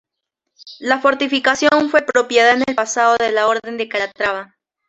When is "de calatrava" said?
3.77-4.55